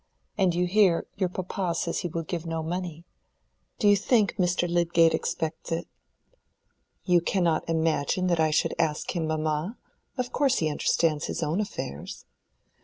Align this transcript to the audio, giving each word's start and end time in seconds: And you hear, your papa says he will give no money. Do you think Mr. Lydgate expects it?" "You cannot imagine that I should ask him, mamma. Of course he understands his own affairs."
And 0.35 0.55
you 0.55 0.65
hear, 0.65 1.05
your 1.17 1.29
papa 1.29 1.75
says 1.75 1.99
he 1.99 2.07
will 2.07 2.23
give 2.23 2.43
no 2.47 2.63
money. 2.63 3.05
Do 3.77 3.87
you 3.87 3.95
think 3.95 4.35
Mr. 4.37 4.67
Lydgate 4.67 5.13
expects 5.13 5.71
it?" 5.71 5.87
"You 7.03 7.21
cannot 7.21 7.69
imagine 7.69 8.25
that 8.25 8.39
I 8.39 8.49
should 8.49 8.73
ask 8.79 9.15
him, 9.15 9.27
mamma. 9.27 9.77
Of 10.17 10.31
course 10.31 10.57
he 10.57 10.69
understands 10.71 11.25
his 11.25 11.43
own 11.43 11.61
affairs." 11.61 12.25